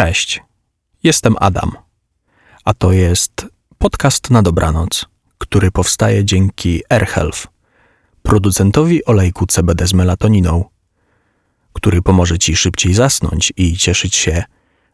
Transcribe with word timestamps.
Cześć, 0.00 0.42
jestem 1.02 1.34
Adam, 1.40 1.72
a 2.64 2.74
to 2.74 2.92
jest 2.92 3.46
podcast 3.78 4.30
na 4.30 4.42
dobranoc, 4.42 5.06
który 5.38 5.70
powstaje 5.70 6.24
dzięki 6.24 6.82
AirHealth, 6.88 7.46
producentowi 8.22 9.04
olejku 9.04 9.46
CBD 9.46 9.86
z 9.86 9.92
melatoniną, 9.92 10.64
który 11.72 12.02
pomoże 12.02 12.38
Ci 12.38 12.56
szybciej 12.56 12.94
zasnąć 12.94 13.52
i 13.56 13.76
cieszyć 13.76 14.16
się 14.16 14.44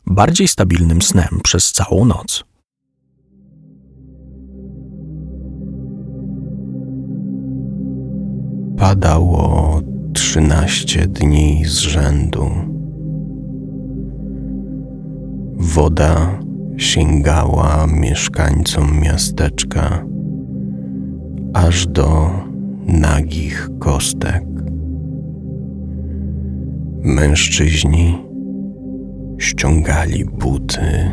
bardziej 0.07 0.48
stabilnym 0.48 1.03
snem 1.03 1.41
przez 1.43 1.73
całą 1.73 2.04
noc. 2.04 2.45
Padało 8.79 9.80
trzynaście 10.14 11.07
dni 11.07 11.64
z 11.64 11.79
rzędu. 11.79 12.76
Woda 15.59 16.38
sięgała 16.77 17.87
mieszkańcom 17.87 19.01
miasteczka 19.01 20.05
aż 21.55 21.87
do 21.87 22.30
nagich 22.87 23.69
kostek. 23.78 24.45
Mężczyźni 27.02 28.19
ściągali 29.38 30.24
buty 30.24 31.11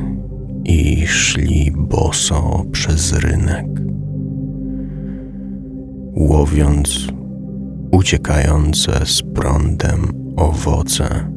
i 0.65 1.07
szli 1.07 1.71
boso 1.77 2.63
przez 2.71 3.13
rynek, 3.13 3.67
łowiąc 6.15 7.07
uciekające 7.91 9.05
z 9.05 9.21
prądem 9.21 10.07
owoce. 10.35 11.32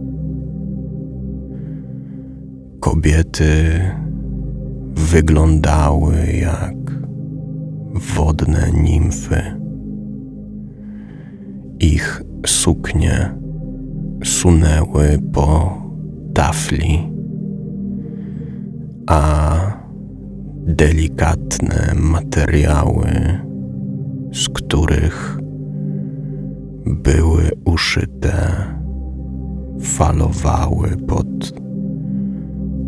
Kobiety 2.87 3.81
wyglądały 4.95 6.15
jak 6.41 6.77
wodne 8.17 8.71
nimfy. 8.73 9.43
Ich 11.81 12.23
suknie 12.47 13.35
sunęły 14.25 15.19
po 15.33 15.83
tafli, 16.35 17.13
a 19.07 19.57
delikatne 20.67 21.95
materiały, 21.95 23.41
z 24.33 24.49
których 24.49 25.39
były 26.87 27.51
uszyte, 27.65 28.65
falowały 29.81 30.97
pod 31.09 31.66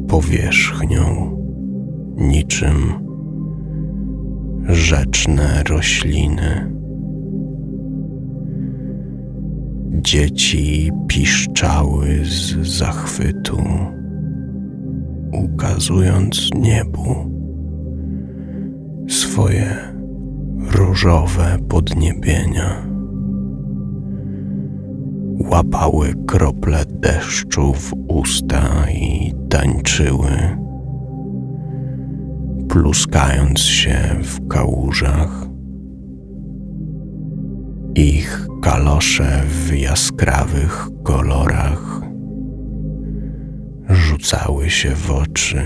powierzchnią, 0.09 1.37
niczym 2.17 2.93
rzeczne 4.69 5.63
rośliny. 5.69 6.73
Dzieci 9.91 10.91
piszczały 11.09 12.25
z 12.25 12.57
zachwytu, 12.79 13.59
ukazując 15.33 16.51
niebu 16.55 17.31
swoje 19.09 19.77
różowe 20.71 21.59
podniebienia 21.69 22.98
łapały 25.51 26.15
krople 26.27 26.85
deszczu 26.87 27.73
w 27.73 27.93
usta 28.09 28.91
i 28.91 29.33
tańczyły, 29.51 30.31
pluskając 32.69 33.61
się 33.61 33.99
w 34.23 34.49
kałużach. 34.49 35.47
Ich 37.95 38.47
kalosze 38.63 39.43
w 39.47 39.77
jaskrawych 39.77 40.89
kolorach 41.03 42.01
rzucały 43.89 44.71
się 44.71 44.91
w 44.91 45.11
oczy. 45.11 45.63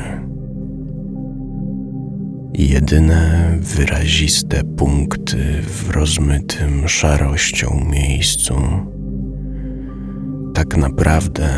Jedyne 2.55 3.53
wyraziste 3.61 4.65
punkty 4.65 5.63
w 5.63 5.91
rozmytym 5.91 6.89
szarością 6.89 7.87
miejscu 7.93 8.55
tak 10.55 10.77
naprawdę 10.77 11.49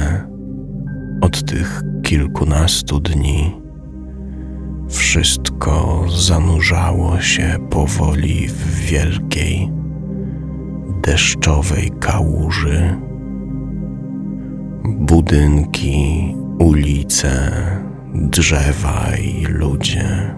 od 1.20 1.44
tych 1.44 1.82
kilkunastu 2.02 3.00
dni 3.00 3.64
wszystko 4.88 6.04
zanurzało 6.08 7.20
się 7.20 7.56
powoli 7.70 8.48
w 8.48 8.74
wielkiej, 8.76 9.72
deszczowej 11.02 11.90
kałuży. 12.00 12.96
Budynki, 14.84 16.34
ulice, 16.58 17.52
drzewa 18.14 19.16
i 19.16 19.44
ludzie. 19.44 20.34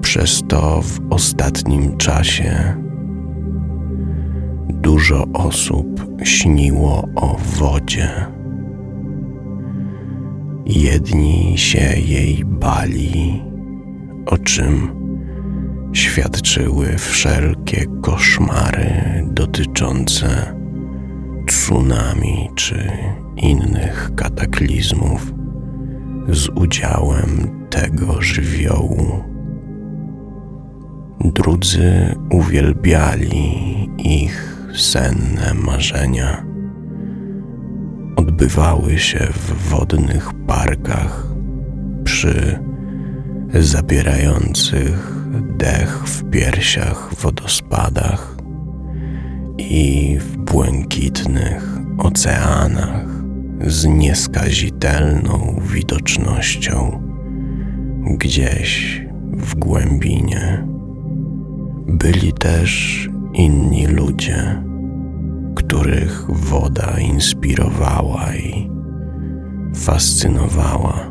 Przez 0.00 0.42
to 0.48 0.82
w 0.82 1.00
ostatnim 1.10 1.96
czasie 1.96 2.74
dużo 4.68 5.24
osób 5.32 5.86
śniło 6.24 7.08
o 7.14 7.36
wodzie. 7.58 8.08
Jedni 10.66 11.58
się 11.58 12.00
jej 12.00 12.44
bali, 12.44 13.42
o 14.26 14.38
czym 14.38 14.88
świadczyły 15.92 16.98
wszelkie 16.98 17.86
koszmary 18.02 18.92
dotyczące 19.30 20.54
tsunami 21.46 22.50
czy 22.54 22.90
innych 23.36 24.10
kataklizmów 24.16 25.32
z 26.28 26.48
udziałem 26.48 27.50
tego 27.70 28.22
żywiołu. 28.22 29.24
Drudzy 31.20 32.14
uwielbiali 32.30 33.88
ich 33.98 34.57
senne 34.80 35.54
marzenia 35.54 36.44
odbywały 38.16 38.98
się 38.98 39.28
w 39.32 39.68
wodnych 39.68 40.30
parkach 40.46 41.26
przy 42.04 42.58
zabierających 43.54 45.14
dech 45.56 46.04
w 46.04 46.30
piersiach 46.30 47.14
wodospadach 47.14 48.36
i 49.58 50.16
w 50.20 50.36
błękitnych 50.36 51.78
oceanach 51.98 53.06
z 53.66 53.84
nieskazitelną 53.86 55.60
widocznością 55.72 57.02
gdzieś 58.18 59.02
w 59.32 59.54
głębinie. 59.54 60.66
Byli 61.86 62.32
też 62.32 63.08
inni 63.34 63.86
ludzie, 63.86 64.62
których 65.58 66.24
woda 66.28 66.98
inspirowała 67.00 68.34
i 68.34 68.70
fascynowała. 69.74 71.10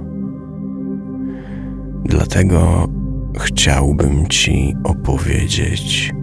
Dlatego 2.05 2.87
chciałbym 3.39 4.27
Ci 4.27 4.75
opowiedzieć 4.83 6.13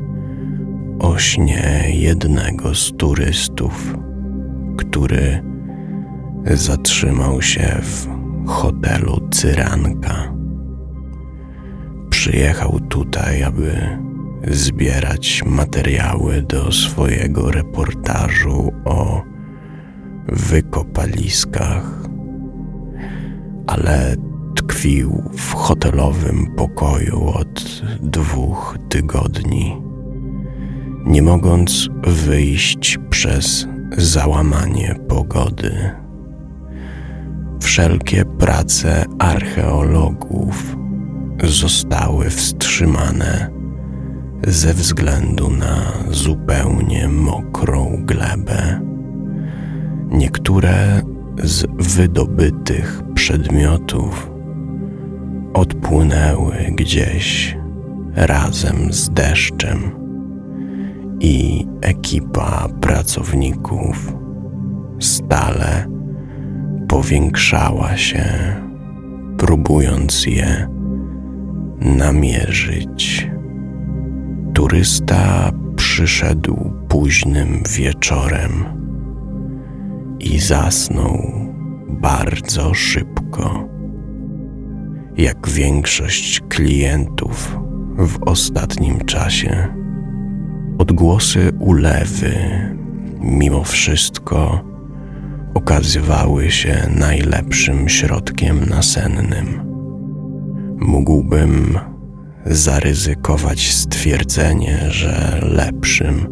o 0.99 1.19
śnie 1.19 1.85
jednego 1.93 2.75
z 2.75 2.93
turystów, 2.97 3.95
który 4.77 5.43
zatrzymał 6.45 7.43
się 7.43 7.81
w 7.83 8.09
hotelu 8.47 9.29
Cyranka. 9.31 10.35
Przyjechał 12.11 12.81
tutaj, 12.81 13.43
aby 13.43 13.99
zbierać 14.51 15.43
materiały 15.47 16.43
do 16.43 16.73
swojego 16.73 17.51
reportażu 17.51 18.73
o 18.85 19.23
wykopaliskach, 20.29 22.01
ale 23.67 24.17
tkwił 24.55 25.31
w 25.37 25.53
hotelowym 25.53 26.47
pokoju 26.57 27.29
od 27.29 27.83
dwóch 28.03 28.79
tygodni, 28.89 29.83
nie 31.07 31.23
mogąc 31.23 31.89
wyjść 32.07 32.99
przez 33.11 33.69
załamanie 33.97 34.97
pogody. 35.09 35.91
Wszelkie 37.61 38.25
prace 38.25 39.05
archeologów 39.19 40.77
zostały 41.45 42.31
wstrzymane 42.31 43.64
ze 44.47 44.75
względu 44.75 45.51
na 45.51 45.93
zupełnie 46.11 47.09
mokrą 47.09 47.97
glebę. 48.05 48.81
Niektóre 50.11 51.03
z 51.43 51.67
wydobytych 51.79 53.03
przedmiotów 53.15 54.31
odpłynęły 55.55 56.57
gdzieś 56.69 57.57
razem 58.15 58.93
z 58.93 59.11
deszczem 59.11 59.91
i 61.21 61.67
ekipa 61.81 62.69
pracowników 62.81 64.13
stale 65.01 65.87
powiększała 66.89 67.97
się, 67.97 68.25
próbując 69.39 70.27
je 70.27 70.69
namierzyć. 71.81 73.34
Turysta 74.65 75.53
przyszedł 75.77 76.73
późnym 76.89 77.63
wieczorem 77.77 78.65
i 80.21 80.39
zasnął 80.39 81.33
bardzo 81.89 82.75
szybko. 82.75 83.69
Jak 85.17 85.49
większość 85.49 86.41
klientów 86.49 87.59
w 87.99 88.23
ostatnim 88.23 89.01
czasie, 89.05 89.69
odgłosy 90.79 91.53
ulewy 91.59 92.35
mimo 93.21 93.65
wszystko 93.65 94.65
okazywały 95.55 96.51
się 96.51 96.77
najlepszym 96.97 97.89
środkiem 97.89 98.65
nasennym. 98.65 99.61
Mógłbym 100.81 101.79
zaryzykować 102.47 103.73
stwierdzenie, 103.73 104.79
że 104.91 105.41
lepszym 105.43 106.27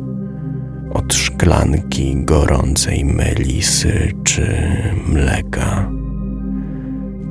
od 0.95 1.15
szklanki 1.15 2.17
gorącej 2.25 3.05
melisy 3.05 4.13
czy 4.25 4.59
mleka. 5.07 5.91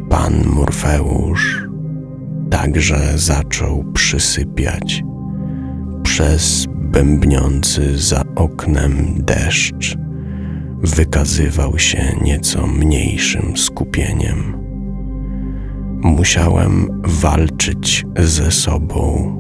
Pan 0.10 0.45
Morfeusz 0.45 1.68
także 2.50 3.00
zaczął 3.16 3.83
przysypiać 3.94 5.04
przez 6.04 6.68
bębniący 6.69 7.98
za 7.98 8.24
oknem 8.36 9.16
deszcz. 9.18 9.98
Wykazywał 10.83 11.80
się 11.80 12.16
nieco 12.22 12.68
mniejszym 12.68 13.57
skupieniem 13.57 14.61
musiałem 16.03 17.01
walczyć 17.03 18.06
ze 18.18 18.51
sobą, 18.51 19.36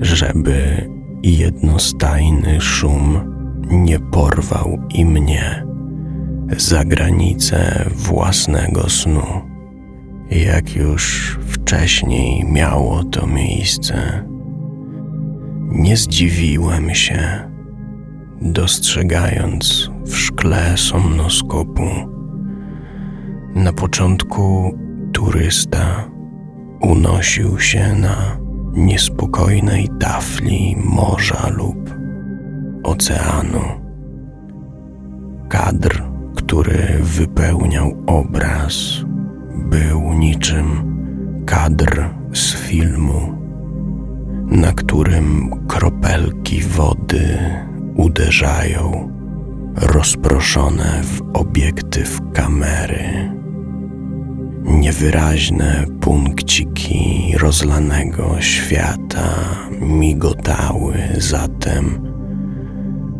żeby 0.00 0.88
jednostajny 1.22 2.60
szum 2.60 3.32
nie 3.70 4.00
porwał 4.00 4.78
i 4.94 5.04
mnie 5.04 5.66
za 6.56 6.84
granicę 6.84 7.90
własnego 7.94 8.90
snu, 8.90 9.26
jak 10.30 10.76
już 10.76 11.36
wcześniej 11.40 12.44
miało 12.44 13.04
to 13.04 13.26
miejsce. 13.26 14.26
Nie 15.70 15.96
zdziwiłem 15.96 16.94
się, 16.94 17.50
dostrzegając 18.42 19.90
w 20.06 20.16
szkle 20.16 20.76
somnoskopu 20.76 21.86
na 23.54 23.72
początku 23.72 24.74
turysta 25.16 26.10
unosił 26.80 27.60
się 27.60 27.94
na 27.94 28.38
niespokojnej 28.72 29.88
tafli 30.00 30.76
morza 30.84 31.48
lub 31.48 31.90
oceanu. 32.82 33.60
Kadr, 35.48 36.02
który 36.34 36.98
wypełniał 37.02 37.96
obraz, 38.06 38.74
był 39.54 40.12
niczym 40.12 40.66
kadr 41.46 42.08
z 42.32 42.54
filmu, 42.54 43.38
na 44.46 44.72
którym 44.72 45.50
kropelki 45.68 46.62
wody 46.62 47.38
uderzają 47.94 49.12
rozproszone 49.76 51.02
w 51.02 51.22
obiektyw 51.38 52.20
kamery 52.32 53.35
Niewyraźne 54.76 55.84
punkciki 56.00 57.32
rozlanego 57.38 58.36
świata 58.40 59.34
migotały 59.80 60.94
zatem 61.18 62.12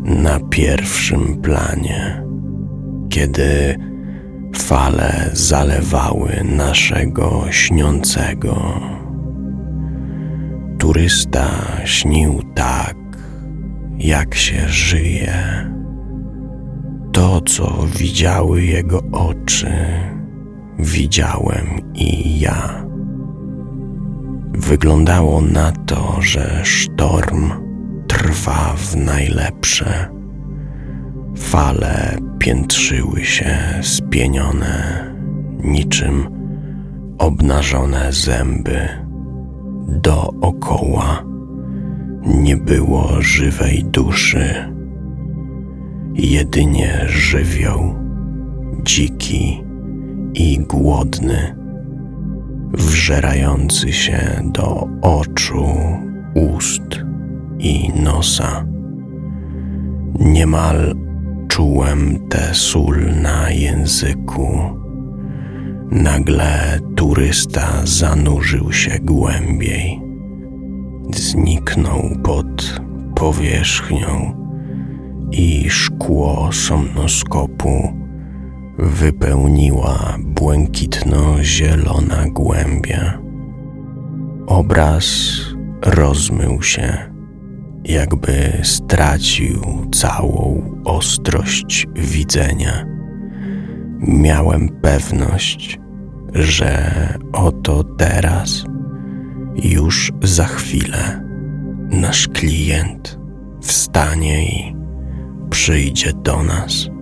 na 0.05 0.41
pierwszym 0.41 1.43
planie, 1.43 2.23
kiedy 3.09 3.77
fale 4.57 5.31
zalewały 5.33 6.45
naszego 6.45 7.45
śniącego. 7.51 8.81
Turysta 10.79 11.49
śnił 11.85 12.43
tak, 12.55 12.97
jak 13.99 14.35
się 14.35 14.69
żyje. 14.69 15.71
To, 17.13 17.41
co 17.41 17.87
widziały 17.99 18.65
jego 18.65 19.01
oczy, 19.13 19.73
widziałem 20.79 21.67
i 21.95 22.41
ja. 22.41 22.87
Wyglądało 24.53 25.41
na 25.41 25.73
to, 25.73 26.17
że 26.21 26.61
sztorm 26.65 27.51
trwa 28.07 28.75
w 28.77 28.97
najlepsze. 28.97 30.09
Fale 31.37 32.19
piętrzyły 32.39 33.25
się 33.25 33.59
spienione, 33.83 35.05
niczym 35.65 36.29
obnażone 37.19 38.13
zęby. 38.13 38.89
Dookoła 39.89 41.25
nie 42.27 42.57
było 42.57 43.23
żywej 43.23 43.85
duszy, 43.85 44.73
jedynie 46.15 47.05
żywioł, 47.07 47.95
dziki, 48.83 49.66
i 50.37 50.59
głodny, 50.59 51.57
wżerający 52.73 53.93
się 53.93 54.43
do 54.45 54.89
oczu, 55.03 55.67
ust 56.35 57.01
i 57.59 57.93
nosa. 58.03 58.67
Niemal 60.21 60.95
czułem 61.49 62.29
tę 62.29 62.55
sól 62.55 62.97
na 63.23 63.51
języku. 63.51 64.49
Nagle 65.91 66.79
turysta 66.97 67.81
zanurzył 67.85 68.73
się 68.73 68.99
głębiej. 69.03 70.01
Zniknął 71.15 72.03
pod 72.23 72.81
powierzchnią 73.15 74.37
i 75.33 75.71
szkło 75.71 76.53
somnoskopu 76.53 78.06
wypełniła 78.79 80.17
błękitno-zielona 80.19 82.31
głębia. 82.31 83.19
Obraz 84.47 85.07
rozmył 85.83 86.63
się, 86.63 87.13
jakby 87.85 88.53
stracił 88.63 89.63
całą 89.95 90.63
ostrość 90.85 91.87
widzenia. 91.95 92.87
Miałem 93.99 94.69
pewność, 94.69 95.79
że 96.35 96.93
oto 97.33 97.85
teraz, 97.85 98.65
już 99.57 100.13
za 100.23 100.45
chwilę, 100.45 101.23
nasz 101.91 102.29
klient 102.29 103.19
wstanie 103.61 104.45
i 104.45 104.77
przyjdzie 105.51 106.13
do 106.13 106.43
nas. 106.43 106.96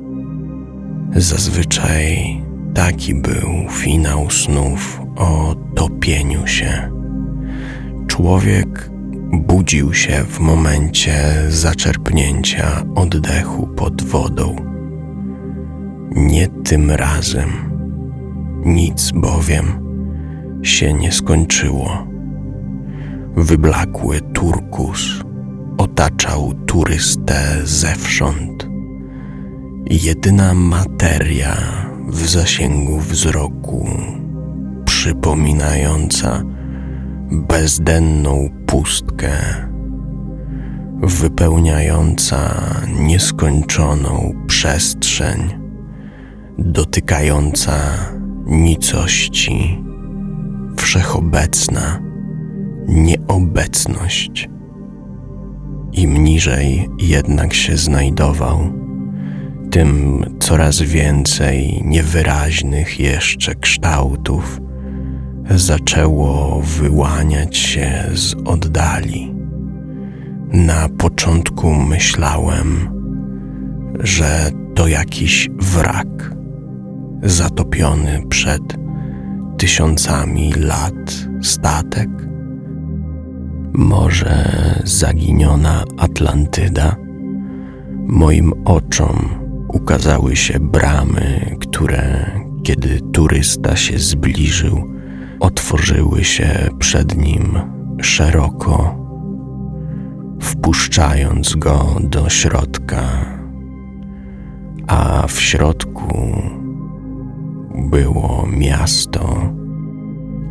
Zazwyczaj 1.16 2.42
taki 2.74 3.14
był 3.14 3.50
finał 3.70 4.30
snów 4.30 5.00
o 5.16 5.54
topieniu 5.74 6.46
się. 6.46 6.90
Człowiek 8.06 8.90
budził 9.32 9.94
się 9.94 10.24
w 10.24 10.40
momencie 10.40 11.14
zaczerpnięcia 11.48 12.82
oddechu 12.94 13.66
pod 13.66 14.02
wodą. 14.02 14.56
Nie 16.16 16.48
tym 16.48 16.90
razem. 16.90 17.48
Nic 18.64 19.10
bowiem 19.10 19.66
się 20.62 20.92
nie 20.92 21.12
skończyło. 21.12 22.06
Wyblakły 23.36 24.20
turkus 24.20 25.20
otaczał 25.78 26.52
turystę 26.66 27.60
zewsząd 27.64 28.73
jedyna 29.90 30.54
materia 30.54 31.56
w 32.08 32.28
zasięgu 32.28 32.98
wzroku, 32.98 33.88
przypominająca 34.84 36.42
bezdenną 37.30 38.48
pustkę, 38.66 39.30
wypełniająca 41.02 42.54
nieskończoną 43.00 44.34
przestrzeń, 44.46 45.40
dotykająca 46.58 47.72
nicości, 48.46 49.84
wszechobecna 50.76 52.00
nieobecność. 52.88 54.48
Im 55.92 56.24
niżej 56.24 56.88
jednak 56.98 57.54
się 57.54 57.76
znajdował, 57.76 58.83
tym 59.74 60.24
coraz 60.40 60.82
więcej 60.82 61.82
niewyraźnych 61.84 63.00
jeszcze 63.00 63.54
kształtów 63.54 64.60
zaczęło 65.50 66.60
wyłaniać 66.60 67.56
się 67.56 68.04
z 68.14 68.34
oddali. 68.44 69.34
Na 70.52 70.88
początku 70.98 71.74
myślałem, 71.74 72.88
że 74.00 74.50
to 74.74 74.86
jakiś 74.86 75.48
wrak 75.58 76.34
zatopiony 77.22 78.22
przed 78.28 78.62
tysiącami 79.58 80.52
lat 80.52 81.28
statek, 81.42 82.10
może 83.72 84.44
zaginiona 84.84 85.84
Atlantyda. 85.98 86.96
Moim 88.06 88.52
oczom 88.64 89.43
ukazały 89.74 90.36
się 90.36 90.58
bramy, 90.60 91.56
które, 91.60 92.30
kiedy 92.62 93.00
turysta 93.12 93.76
się 93.76 93.98
zbliżył, 93.98 94.90
otworzyły 95.40 96.24
się 96.24 96.68
przed 96.78 97.16
nim 97.16 97.60
szeroko, 98.02 98.98
wpuszczając 100.40 101.54
go 101.54 101.96
do 102.00 102.28
środka, 102.28 103.02
a 104.86 105.26
w 105.26 105.40
środku 105.40 106.42
było 107.90 108.46
miasto 108.50 109.52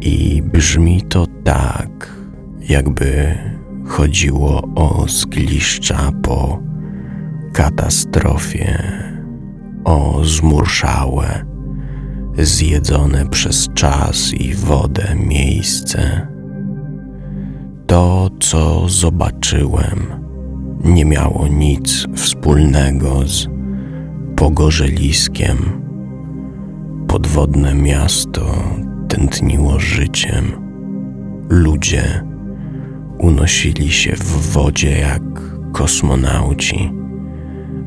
i 0.02 0.42
brzmi 0.42 1.02
to 1.02 1.28
tak, 1.44 2.16
jakby 2.70 3.38
chodziło 3.86 4.62
o 4.76 5.06
zgliszcza 5.08 6.12
po 6.24 6.60
katastrofie, 7.54 8.84
o 9.84 10.26
zmurszałe, 10.26 11.46
zjedzone 12.38 13.30
przez 13.30 13.70
czas 13.74 14.34
i 14.34 14.54
wodę 14.54 15.16
miejsce. 15.16 16.28
To, 17.88 18.30
co 18.40 18.90
zobaczyłem, 18.90 20.24
nie 20.84 21.06
miało 21.06 21.48
nic 21.48 22.08
wspólnego 22.16 23.28
z 23.28 23.48
pogorzeliskiem. 24.36 25.58
Podwodne 27.08 27.76
miasto 27.76 28.42
tętniło 29.10 29.80
życiem. 29.80 30.52
Ludzie 31.50 32.24
unosili 33.20 33.92
się 33.92 34.16
w 34.16 34.52
wodzie 34.54 35.00
jak 35.00 35.24
kosmonauci, 35.72 36.92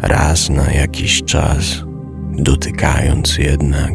raz 0.02 0.50
na 0.50 0.72
jakiś 0.72 1.22
czas 1.22 1.85
dotykając 2.38 3.38
jednak 3.38 3.92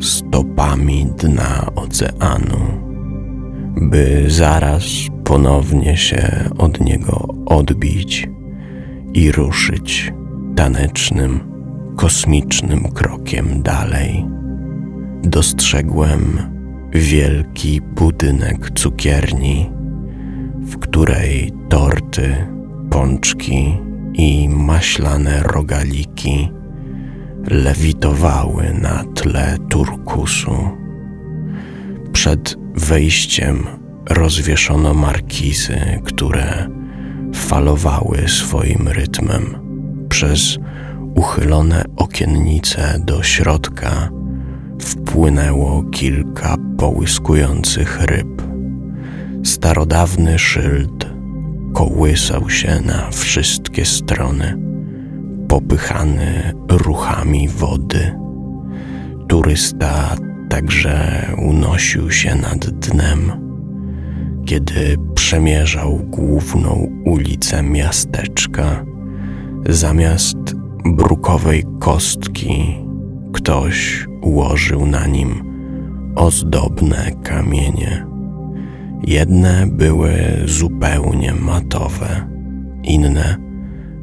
stopami 0.00 1.06
dna 1.18 1.66
oceanu, 1.74 2.58
by 3.76 4.24
zaraz 4.28 4.84
ponownie 5.24 5.96
się 5.96 6.50
od 6.58 6.80
niego 6.80 7.28
odbić 7.46 8.28
i 9.14 9.32
ruszyć 9.32 10.12
tanecznym, 10.56 11.40
kosmicznym 11.96 12.92
krokiem 12.92 13.62
dalej. 13.62 14.26
Dostrzegłem 15.22 16.38
wielki 16.92 17.80
budynek 17.80 18.70
cukierni 18.70 19.70
w 20.60 20.78
której 20.78 21.52
torty, 21.68 22.46
pączki 22.90 23.78
i 24.12 24.48
maślane 24.48 25.42
rogaliki 25.42 26.50
lewitowały 27.46 28.74
na 28.82 29.04
tle 29.14 29.56
turkusu. 29.68 30.68
Przed 32.12 32.56
wejściem 32.74 33.66
rozwieszono 34.10 34.94
markizy, 34.94 36.00
które 36.04 36.68
falowały 37.34 38.18
swoim 38.28 38.88
rytmem. 38.88 39.54
Przez 40.08 40.58
uchylone 41.14 41.84
okiennice 41.96 42.98
do 43.04 43.22
środka 43.22 44.08
wpłynęło 44.80 45.84
kilka 45.90 46.56
połyskujących 46.78 48.00
ryb 48.02 48.40
Starodawny 49.44 50.38
szyld 50.38 51.06
kołysał 51.74 52.50
się 52.50 52.80
na 52.84 53.10
wszystkie 53.10 53.84
strony, 53.84 54.56
popychany 55.50 56.52
ruchami 56.68 57.48
wody. 57.48 58.12
Turysta 59.28 60.16
także 60.48 61.26
unosił 61.38 62.10
się 62.10 62.34
nad 62.34 62.70
dnem, 62.70 63.32
kiedy 64.46 64.96
przemierzał 65.14 65.98
główną 65.98 66.88
ulicę 67.04 67.62
miasteczka. 67.62 68.84
Zamiast 69.68 70.36
brukowej 70.84 71.64
kostki, 71.80 72.76
ktoś 73.32 74.06
ułożył 74.22 74.86
na 74.86 75.06
nim 75.06 75.42
ozdobne 76.16 77.10
kamienie. 77.22 78.06
Jedne 79.06 79.66
były 79.66 80.12
zupełnie 80.44 81.34
matowe, 81.34 82.28
inne 82.82 83.36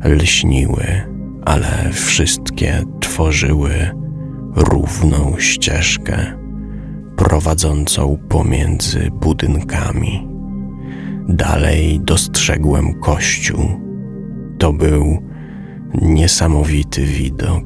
lśniły, 0.06 1.17
ale 1.48 1.89
wszystkie 1.94 2.84
tworzyły 3.00 3.72
równą 4.56 5.36
ścieżkę 5.39 6.18
prowadzącą 7.16 8.18
pomiędzy 8.30 9.10
budynkami. 9.12 10.27
Dalej 11.30 12.00
dostrzegłem 12.00 13.00
kościół. 13.00 13.60
To 14.58 14.74
był 14.74 15.24
niesamowity 16.01 17.06
widok. 17.06 17.63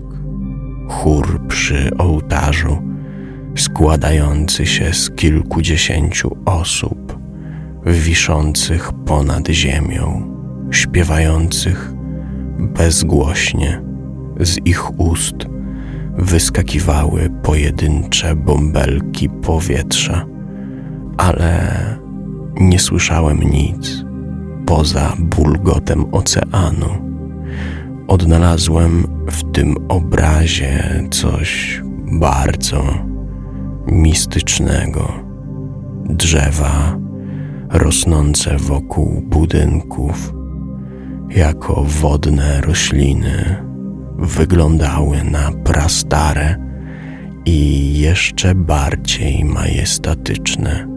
Chór 0.90 1.48
przy 1.48 1.98
ołtarzu, 1.98 2.78
składający 3.56 4.66
się 4.66 4.94
z 4.94 5.12
kilkudziesięciu 5.12 6.38
osób 6.46 7.18
wiszących 7.86 8.92
ponad 9.06 9.48
ziemią, 9.48 10.36
śpiewających 10.72 12.01
bezgłośnie. 12.62 13.82
Z 14.40 14.58
ich 14.66 15.00
ust 15.00 15.36
wyskakiwały 16.18 17.30
pojedyncze 17.44 18.36
bąbelki 18.36 19.30
powietrza, 19.30 20.26
ale 21.18 21.72
nie 22.60 22.80
słyszałem 22.80 23.40
nic 23.40 24.06
poza 24.66 25.14
bulgotem 25.20 26.06
oceanu. 26.12 26.90
Odnalazłem 28.08 29.08
w 29.32 29.52
tym 29.52 29.76
obrazie 29.90 31.04
coś 31.12 31.82
bardzo 32.12 32.84
mistycznego. 33.88 35.14
Drzewa 36.06 36.98
rosnące 37.70 38.58
wokół 38.58 39.22
budynków 39.22 40.34
jako 41.36 41.84
wodne 41.84 42.62
rośliny 42.62 43.56
wyglądały 44.18 45.24
na 45.24 45.52
prastare 45.52 46.56
i 47.46 47.94
jeszcze 48.00 48.56
bardziej 48.56 49.46
majestatyczne 49.46 50.88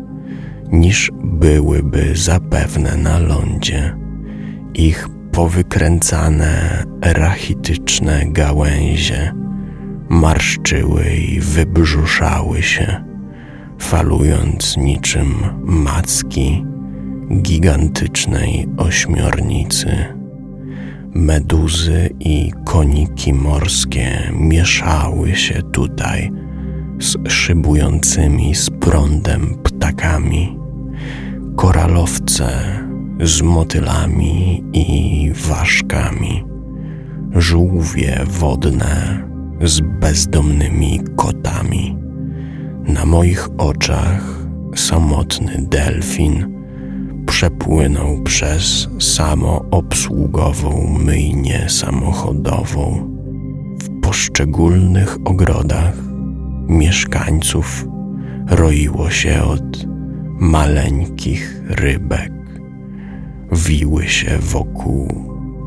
niż 0.72 1.10
byłyby 1.24 2.10
zapewne 2.14 2.96
na 2.96 3.18
lądzie. 3.18 3.96
Ich 4.74 5.08
powykręcane 5.32 6.84
rachityczne 7.02 8.22
gałęzie 8.26 9.32
marszczyły 10.08 11.04
i 11.04 11.40
wybrzuszały 11.40 12.62
się 12.62 13.04
falując 13.78 14.76
niczym 14.76 15.34
macki 15.62 16.64
gigantycznej 17.42 18.68
ośmiornicy. 18.76 20.23
Meduzy 21.14 22.10
i 22.20 22.52
koniki 22.64 23.32
morskie 23.32 24.32
mieszały 24.32 25.36
się 25.36 25.62
tutaj 25.62 26.32
z 26.98 27.32
szybującymi 27.32 28.54
z 28.54 28.70
prądem 28.70 29.58
ptakami, 29.62 30.58
koralowce 31.56 32.48
z 33.20 33.42
motylami 33.42 34.64
i 34.72 35.30
ważkami, 35.48 36.44
żółwie 37.34 38.20
wodne 38.26 39.24
z 39.62 39.80
bezdomnymi 39.80 41.00
kotami. 41.16 41.96
Na 42.84 43.04
moich 43.04 43.48
oczach 43.58 44.46
samotny 44.74 45.66
delfin 45.70 46.53
przepłynął 47.34 48.22
przez 48.22 48.88
samoobsługową 48.98 50.98
myjnię 51.04 51.68
samochodową. 51.68 53.10
W 53.82 54.00
poszczególnych 54.00 55.18
ogrodach 55.24 55.94
mieszkańców 56.68 57.86
roiło 58.48 59.10
się 59.10 59.42
od 59.42 59.86
maleńkich 60.38 61.62
rybek. 61.68 62.32
Wiły 63.52 64.08
się 64.08 64.38
wokół 64.38 65.08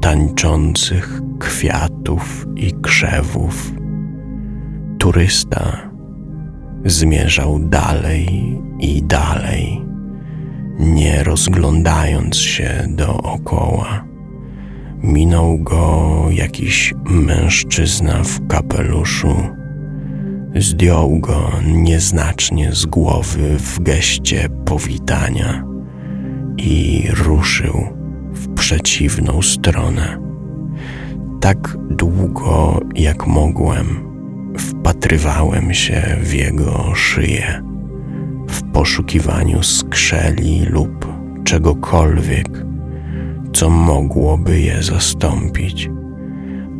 tańczących 0.01 1.21
kwiatów 1.39 2.45
i 2.55 2.71
krzewów. 2.81 3.71
Turysta 4.97 5.89
zmierzał 6.85 7.59
dalej 7.59 8.57
i 8.79 9.03
dalej, 9.03 9.86
nie 10.79 11.23
rozglądając 11.23 12.37
się 12.37 12.85
dookoła. 12.87 14.05
Minął 15.03 15.57
go 15.57 16.25
jakiś 16.31 16.93
mężczyzna 17.05 18.23
w 18.23 18.47
kapeluszu. 18.47 19.35
Zdjął 20.55 21.19
go 21.19 21.51
nieznacznie 21.65 22.71
z 22.71 22.85
głowy 22.85 23.59
w 23.59 23.79
geście 23.79 24.49
powitania 24.65 25.63
i 26.57 27.07
ruszył 27.13 27.87
w 28.31 28.53
przeciwną 28.53 29.41
stronę. 29.41 30.17
Tak 31.41 31.77
długo 31.89 32.79
jak 32.95 33.27
mogłem, 33.27 33.87
wpatrywałem 34.57 35.73
się 35.73 36.17
w 36.21 36.33
jego 36.33 36.95
szyję 36.95 37.66
w 38.47 38.63
poszukiwaniu 38.63 39.63
skrzeli 39.63 40.65
lub 40.65 41.07
czegokolwiek, 41.43 42.49
co 43.53 43.69
mogłoby 43.69 44.59
je 44.59 44.83
zastąpić, 44.83 45.89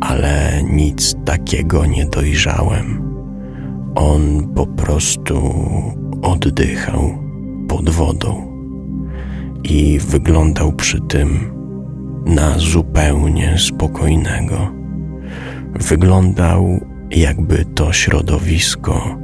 ale 0.00 0.62
nic 0.70 1.16
takiego 1.24 1.86
nie 1.86 2.06
dojrzałem. 2.06 3.08
On 3.94 4.48
po 4.54 4.66
prostu 4.66 5.54
oddychał 6.22 7.18
pod 7.68 7.90
wodą 7.90 8.48
i 9.64 9.98
wyglądał 9.98 10.72
przy 10.72 11.00
tym 11.00 11.58
na 12.26 12.58
zupełnie 12.58 13.58
spokojnego. 13.58 14.72
Wyglądał, 15.74 16.80
jakby 17.10 17.64
to 17.64 17.92
środowisko 17.92 19.18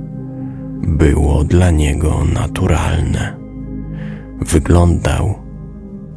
było 0.86 1.44
dla 1.44 1.70
niego 1.70 2.24
naturalne. 2.34 3.36
Wyglądał, 4.40 5.34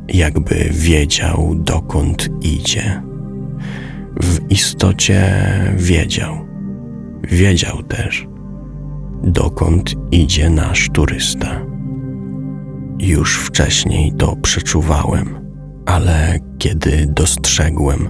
jakby 0.08 0.70
wiedział, 0.72 1.56
dokąd 1.56 2.30
idzie. 2.42 3.02
W 4.22 4.52
istocie 4.52 5.24
wiedział. 5.78 6.48
Wiedział 7.24 7.84
też, 7.84 8.28
dokąd 9.24 9.96
idzie 10.12 10.50
nasz 10.50 10.90
turysta. 10.94 11.62
Już 13.00 13.38
wcześniej 13.38 14.14
to 14.14 14.36
przeczuwałem, 14.36 15.40
ale 15.86 16.40
kiedy 16.58 17.08
dostrzegłem 17.08 18.10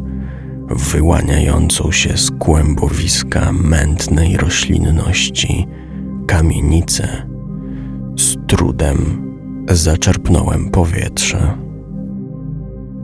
wyłaniającą 0.70 1.92
się 1.92 2.18
z 2.18 2.32
kłębowiska 2.32 3.52
mętnej 3.52 4.38
roślinności 4.38 5.68
kamienicę, 6.28 7.08
z 8.18 8.36
trudem 8.48 8.98
zaczerpnąłem 9.70 10.70
powietrze. 10.70 11.58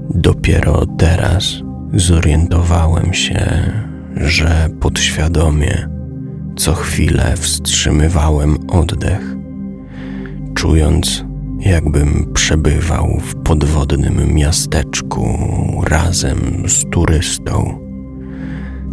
Dopiero 0.09 0.85
teraz 0.85 1.61
zorientowałem 1.93 3.13
się, 3.13 3.71
że 4.15 4.69
podświadomie 4.79 5.89
co 6.55 6.73
chwilę 6.73 7.33
wstrzymywałem 7.37 8.57
oddech, 8.69 9.35
czując, 10.55 11.25
jakbym 11.59 12.33
przebywał 12.33 13.19
w 13.19 13.35
podwodnym 13.35 14.33
miasteczku 14.33 15.25
razem 15.83 16.39
z 16.67 16.83
turystą. 16.89 17.79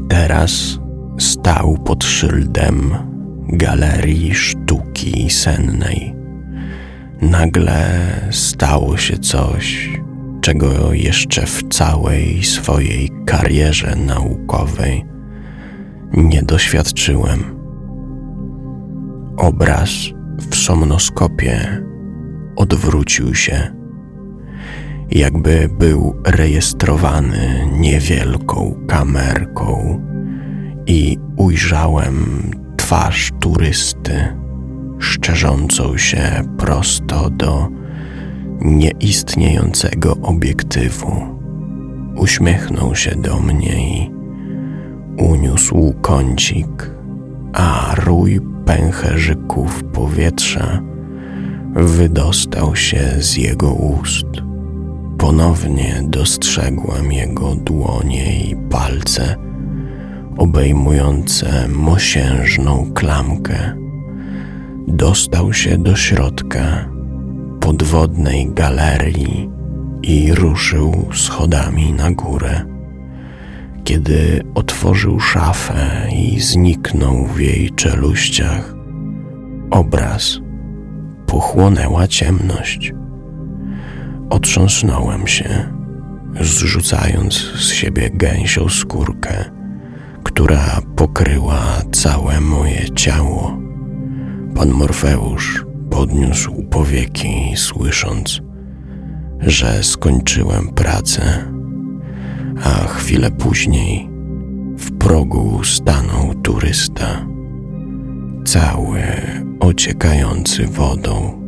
Teraz 0.09 0.79
stał 1.19 1.79
pod 1.85 2.05
szyldem 2.05 3.10
Galerii 3.53 4.35
Sztuki 4.35 5.31
Sennej. 5.31 6.15
Nagle 7.23 8.01
stało 8.31 8.97
się 8.97 9.19
coś, 9.19 9.91
czego 10.41 10.93
jeszcze 10.93 11.47
w 11.47 11.63
całej 11.69 12.45
swojej 12.45 13.11
karierze 13.27 13.97
naukowej 13.97 15.05
nie 16.13 16.43
doświadczyłem. 16.43 17.45
Obraz 19.37 19.91
w 20.51 20.57
somnoskopie 20.57 21.83
odwrócił 22.57 23.35
się, 23.35 23.75
jakby 25.11 25.69
był 25.79 26.23
rejestrowany 26.27 27.69
niewielką 27.73 28.85
kamerką, 28.89 30.01
i 30.87 31.19
ujrzałem 31.37 32.51
twarz 32.91 33.31
turysty, 33.41 34.37
szczerzącą 34.99 35.97
się 35.97 36.43
prosto 36.59 37.31
do 37.31 37.69
nieistniejącego 38.61 40.17
obiektywu. 40.23 41.13
Uśmiechnął 42.17 42.95
się 42.95 43.11
do 43.11 43.41
mnie 43.41 43.99
i 43.99 44.11
uniósł 45.19 45.95
kącik, 46.03 46.91
a 47.53 47.95
rój 48.05 48.41
pęcherzyków 48.67 49.85
powietrza 49.85 50.83
wydostał 51.75 52.77
się 52.77 53.03
z 53.19 53.37
jego 53.37 53.73
ust. 53.73 54.27
Ponownie 55.19 56.03
dostrzegłem 56.09 57.13
jego 57.13 57.55
dłonie 57.55 58.45
i 58.45 58.57
palce 58.57 59.50
obejmujące 60.41 61.69
mosiężną 61.69 62.93
klamkę. 62.95 63.77
Dostał 64.89 65.53
się 65.53 65.79
do 65.79 65.97
środka 65.97 66.89
podwodnej 67.61 68.51
galerii 68.55 69.51
i 70.03 70.35
ruszył 70.35 71.09
schodami 71.13 71.93
na 71.93 72.11
górę. 72.11 72.65
Kiedy 73.85 74.43
otworzył 74.55 75.21
szafę 75.21 76.09
i 76.13 76.41
zniknął 76.41 77.27
w 77.27 77.41
jej 77.41 77.71
czeluściach, 77.71 78.75
obraz 79.71 80.41
pochłonęła 81.27 82.07
ciemność. 82.07 82.93
Otrząsnąłem 84.31 85.27
się, 85.27 85.73
zrzucając 86.41 87.35
z 87.35 87.73
siebie 87.73 88.11
gęsią 88.11 88.69
skórkę, 88.69 89.60
która 90.41 90.81
pokryła 90.97 91.83
całe 91.93 92.41
moje 92.41 92.91
ciało. 92.95 93.59
Pan 94.55 94.71
Morfeusz 94.71 95.65
podniósł 95.91 96.63
powieki, 96.63 97.53
słysząc, 97.57 98.41
że 99.41 99.83
skończyłem 99.83 100.69
pracę, 100.69 101.23
a 102.65 102.87
chwilę 102.87 103.31
później 103.31 104.11
w 104.77 104.99
progu 104.99 105.65
stanął 105.65 106.35
turysta, 106.35 107.27
cały 108.45 109.03
ociekający 109.61 110.67
wodą. 110.67 111.43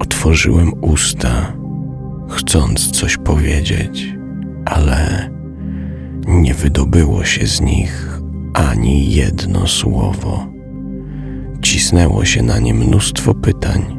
Otworzyłem 0.00 0.72
usta, 0.80 1.52
chcąc 2.28 2.90
coś 2.90 3.16
powiedzieć, 3.16 4.14
ale 4.64 5.30
nie 6.28 6.54
wydobyło 6.54 7.24
się 7.24 7.46
z 7.46 7.60
nich 7.60 8.20
ani 8.54 9.12
jedno 9.12 9.66
słowo. 9.66 10.46
Cisnęło 11.62 12.24
się 12.24 12.42
na 12.42 12.58
nie 12.58 12.74
mnóstwo 12.74 13.34
pytań, 13.34 13.98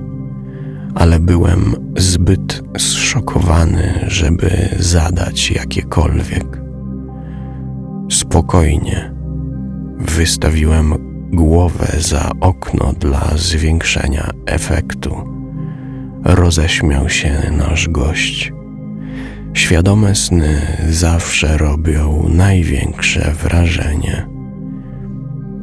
ale 0.96 1.20
byłem 1.20 1.76
zbyt 1.98 2.64
zszokowany, 2.78 4.06
żeby 4.08 4.70
zadać 4.80 5.52
jakiekolwiek. 5.52 6.62
Spokojnie 8.12 9.14
wystawiłem 10.00 10.94
głowę 11.34 11.88
za 12.00 12.32
okno 12.42 12.94
dla 13.00 13.30
zwiększenia 13.36 14.30
efektu. 14.46 15.16
Roześmiał 16.24 17.10
się 17.10 17.52
nasz 17.58 17.90
gość. 17.90 18.52
Świadome 19.54 20.16
sny 20.16 20.62
zawsze 20.90 21.58
robią 21.58 22.26
największe 22.30 23.32
wrażenie. 23.44 24.28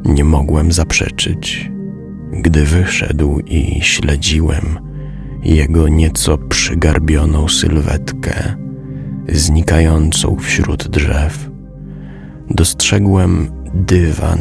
Nie 0.05 0.25
mogłem 0.25 0.73
zaprzeczyć, 0.73 1.71
gdy 2.33 2.65
wyszedł 2.65 3.41
i 3.47 3.81
śledziłem 3.81 4.79
jego 5.43 5.89
nieco 5.89 6.39
przygarbioną 6.39 7.49
sylwetkę 7.49 8.57
znikającą 9.29 10.37
wśród 10.37 10.89
drzew. 10.89 11.51
Dostrzegłem 12.51 13.51
dywan 13.75 14.39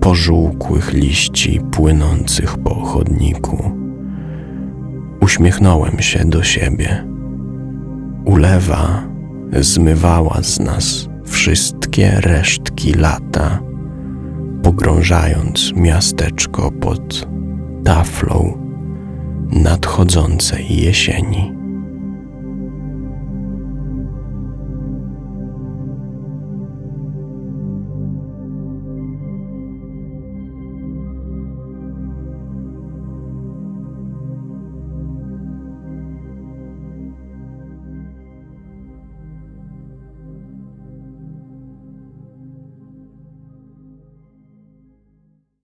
pożółkłych 0.00 0.92
liści 0.92 1.60
płynących 1.72 2.58
po 2.58 2.74
chodniku. 2.74 3.72
Uśmiechnąłem 5.20 6.00
się 6.00 6.24
do 6.24 6.42
siebie. 6.42 7.15
Ulewa 8.26 9.02
zmywała 9.60 10.42
z 10.42 10.60
nas 10.60 11.08
wszystkie 11.24 12.10
resztki 12.20 12.92
lata, 12.92 13.60
pogrążając 14.62 15.72
miasteczko 15.76 16.70
pod 16.70 17.28
taflą 17.84 18.58
nadchodzącej 19.52 20.76
jesieni. 20.82 21.55